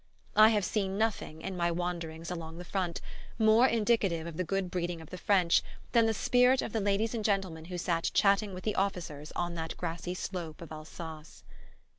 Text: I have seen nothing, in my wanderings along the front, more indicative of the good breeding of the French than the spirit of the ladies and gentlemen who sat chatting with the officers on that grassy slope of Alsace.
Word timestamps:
I 0.35 0.49
have 0.49 0.65
seen 0.65 0.97
nothing, 0.97 1.43
in 1.43 1.55
my 1.55 1.69
wanderings 1.69 2.31
along 2.31 2.57
the 2.57 2.65
front, 2.65 3.01
more 3.37 3.67
indicative 3.67 4.25
of 4.25 4.35
the 4.35 4.43
good 4.43 4.71
breeding 4.71 4.99
of 4.99 5.11
the 5.11 5.17
French 5.19 5.61
than 5.91 6.07
the 6.07 6.13
spirit 6.15 6.63
of 6.63 6.73
the 6.73 6.79
ladies 6.81 7.13
and 7.13 7.23
gentlemen 7.23 7.65
who 7.65 7.77
sat 7.77 8.09
chatting 8.11 8.51
with 8.55 8.63
the 8.63 8.73
officers 8.73 9.31
on 9.33 9.53
that 9.53 9.77
grassy 9.77 10.15
slope 10.15 10.59
of 10.59 10.71
Alsace. 10.71 11.43